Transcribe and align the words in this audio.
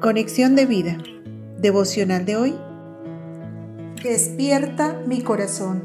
Conexión 0.00 0.56
de 0.56 0.64
vida. 0.64 0.96
Devocional 1.58 2.24
de 2.24 2.36
hoy. 2.36 2.54
Despierta 4.02 4.98
mi 5.06 5.20
corazón. 5.20 5.82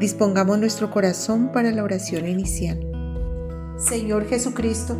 Dispongamos 0.00 0.58
nuestro 0.58 0.90
corazón 0.90 1.52
para 1.52 1.70
la 1.70 1.84
oración 1.84 2.26
inicial. 2.26 2.80
Señor 3.76 4.26
Jesucristo, 4.26 4.96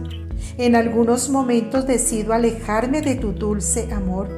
en 0.58 0.76
algunos 0.76 1.30
momentos 1.30 1.86
decido 1.86 2.34
alejarme 2.34 3.00
de 3.00 3.14
tu 3.14 3.32
dulce 3.32 3.90
amor 3.90 4.28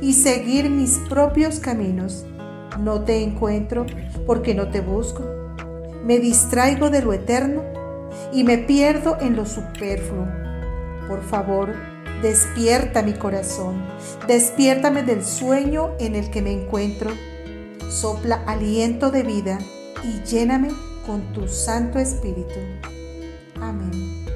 y 0.00 0.12
seguir 0.12 0.70
mis 0.70 1.00
propios 1.08 1.58
caminos. 1.58 2.26
No 2.78 3.02
te 3.02 3.24
encuentro 3.24 3.86
porque 4.24 4.54
no 4.54 4.68
te 4.68 4.82
busco. 4.82 5.24
Me 6.04 6.20
distraigo 6.20 6.90
de 6.90 7.02
lo 7.02 7.12
eterno 7.12 7.64
y 8.32 8.44
me 8.44 8.56
pierdo 8.56 9.18
en 9.20 9.34
lo 9.34 9.46
superfluo. 9.46 10.28
Por 11.08 11.24
favor, 11.24 11.74
Despierta 12.22 13.02
mi 13.02 13.12
corazón, 13.12 13.80
despiértame 14.26 15.04
del 15.04 15.24
sueño 15.24 15.92
en 16.00 16.16
el 16.16 16.30
que 16.30 16.42
me 16.42 16.50
encuentro. 16.50 17.12
Sopla 17.88 18.42
aliento 18.44 19.12
de 19.12 19.22
vida 19.22 19.60
y 20.02 20.20
lléname 20.24 20.70
con 21.06 21.32
tu 21.32 21.46
Santo 21.46 22.00
Espíritu. 22.00 22.58
Amén. 23.60 24.26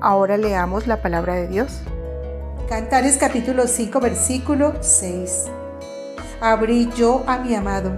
Ahora 0.00 0.36
leamos 0.36 0.88
la 0.88 1.00
palabra 1.00 1.36
de 1.36 1.46
Dios. 1.46 1.78
Cantares 2.68 3.16
capítulo 3.18 3.68
5 3.68 4.00
versículo 4.00 4.74
6. 4.80 5.44
Abrí 6.40 6.90
yo 6.96 7.22
a 7.28 7.38
mi 7.38 7.54
amado, 7.54 7.92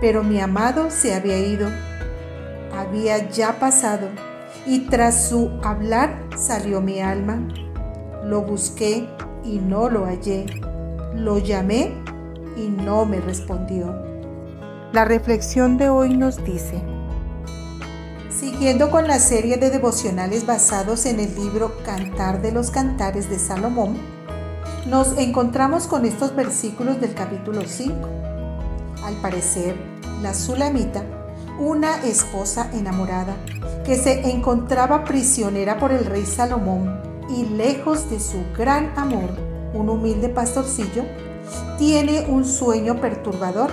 pero 0.00 0.24
mi 0.24 0.40
amado 0.40 0.90
se 0.90 1.14
había 1.14 1.38
ido. 1.38 1.70
Había 2.76 3.30
ya 3.30 3.60
pasado, 3.60 4.08
y 4.66 4.80
tras 4.88 5.28
su 5.28 5.60
hablar 5.62 6.24
salió 6.36 6.80
mi 6.80 7.00
alma 7.00 7.46
lo 8.24 8.42
busqué 8.42 9.08
y 9.44 9.58
no 9.58 9.88
lo 9.88 10.06
hallé. 10.06 10.46
Lo 11.14 11.38
llamé 11.38 11.92
y 12.56 12.68
no 12.68 13.04
me 13.04 13.20
respondió. 13.20 13.94
La 14.92 15.04
reflexión 15.04 15.78
de 15.78 15.88
hoy 15.88 16.16
nos 16.16 16.44
dice, 16.44 16.82
Siguiendo 18.30 18.90
con 18.90 19.06
la 19.06 19.18
serie 19.18 19.56
de 19.56 19.70
devocionales 19.70 20.46
basados 20.46 21.06
en 21.06 21.20
el 21.20 21.34
libro 21.34 21.72
Cantar 21.84 22.42
de 22.42 22.52
los 22.52 22.70
Cantares 22.70 23.30
de 23.30 23.38
Salomón, 23.38 23.96
nos 24.86 25.16
encontramos 25.16 25.86
con 25.86 26.04
estos 26.04 26.34
versículos 26.34 27.00
del 27.00 27.14
capítulo 27.14 27.62
5. 27.64 27.94
Al 29.04 29.14
parecer, 29.22 29.76
la 30.22 30.34
Sulamita, 30.34 31.04
una 31.58 32.02
esposa 32.04 32.70
enamorada, 32.72 33.36
que 33.84 33.96
se 33.96 34.30
encontraba 34.30 35.04
prisionera 35.04 35.78
por 35.78 35.92
el 35.92 36.04
rey 36.04 36.26
Salomón, 36.26 37.11
y 37.32 37.46
lejos 37.46 38.10
de 38.10 38.20
su 38.20 38.44
gran 38.56 38.92
amor, 38.96 39.30
un 39.74 39.88
humilde 39.88 40.28
pastorcillo, 40.28 41.04
tiene 41.78 42.26
un 42.28 42.44
sueño 42.44 43.00
perturbador. 43.00 43.70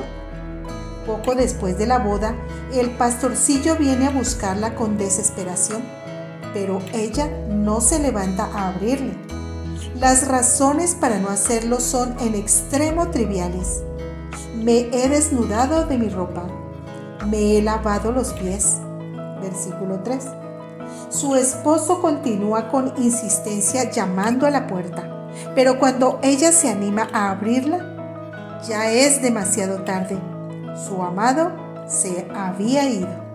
Poco 1.05 1.35
después 1.35 1.77
de 1.77 1.87
la 1.87 1.99
boda, 1.99 2.35
el 2.73 2.91
pastorcillo 2.91 3.75
viene 3.75 4.07
a 4.07 4.11
buscarla 4.11 4.75
con 4.75 4.97
desesperación, 4.97 5.81
pero 6.53 6.79
ella 6.93 7.27
no 7.49 7.81
se 7.81 7.99
levanta 7.99 8.45
a 8.45 8.69
abrirle. 8.69 9.13
Las 9.95 10.27
razones 10.27 10.95
para 10.95 11.19
no 11.19 11.29
hacerlo 11.29 11.79
son 11.79 12.15
en 12.19 12.35
extremo 12.35 13.09
triviales. 13.09 13.81
Me 14.55 14.89
he 14.91 15.09
desnudado 15.09 15.85
de 15.85 15.97
mi 15.97 16.09
ropa, 16.09 16.43
me 17.27 17.57
he 17.57 17.61
lavado 17.61 18.11
los 18.11 18.33
pies. 18.33 18.77
Versículo 19.41 19.99
3 20.03 20.25
su 21.09 21.35
esposo 21.35 22.01
continúa 22.01 22.69
con 22.69 22.93
insistencia 22.97 23.89
llamando 23.89 24.45
a 24.45 24.51
la 24.51 24.67
puerta, 24.67 25.29
pero 25.55 25.79
cuando 25.79 26.19
ella 26.21 26.51
se 26.51 26.69
anima 26.69 27.09
a 27.11 27.31
abrirla, 27.31 28.59
ya 28.67 28.91
es 28.91 29.21
demasiado 29.21 29.83
tarde. 29.83 30.19
Su 30.87 31.01
amado 31.01 31.51
se 31.87 32.27
había 32.35 32.87
ido. 32.87 33.29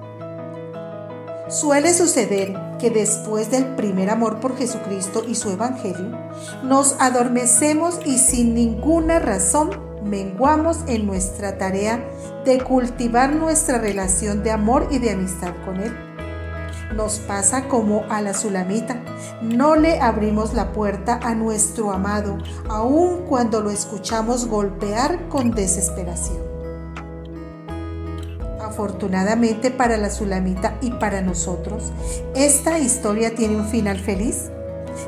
Suele 1.48 1.92
suceder 1.92 2.56
que 2.78 2.90
después 2.90 3.50
del 3.50 3.74
primer 3.74 4.08
amor 4.08 4.38
por 4.38 4.56
Jesucristo 4.56 5.24
y 5.26 5.34
su 5.34 5.50
Evangelio, 5.50 6.16
nos 6.62 6.94
adormecemos 7.00 7.98
y 8.04 8.18
sin 8.18 8.54
ninguna 8.54 9.18
razón 9.18 9.70
menguamos 10.04 10.78
en 10.86 11.06
nuestra 11.06 11.58
tarea 11.58 12.04
de 12.44 12.60
cultivar 12.62 13.32
nuestra 13.32 13.78
relación 13.78 14.42
de 14.42 14.52
amor 14.52 14.88
y 14.90 14.98
de 14.98 15.10
amistad 15.10 15.54
con 15.64 15.80
Él. 15.80 16.13
Nos 16.94 17.18
pasa 17.18 17.66
como 17.66 18.04
a 18.08 18.22
la 18.22 18.34
Sulamita. 18.34 19.02
No 19.42 19.74
le 19.74 20.00
abrimos 20.00 20.54
la 20.54 20.72
puerta 20.72 21.18
a 21.22 21.34
nuestro 21.34 21.90
amado, 21.90 22.38
aun 22.68 23.22
cuando 23.28 23.60
lo 23.60 23.70
escuchamos 23.70 24.46
golpear 24.46 25.28
con 25.28 25.50
desesperación. 25.50 26.38
Afortunadamente 28.60 29.72
para 29.72 29.96
la 29.96 30.08
Sulamita 30.08 30.78
y 30.80 30.92
para 30.92 31.20
nosotros, 31.20 31.92
esta 32.36 32.78
historia 32.78 33.34
tiene 33.34 33.56
un 33.56 33.66
final 33.66 33.98
feliz. 33.98 34.50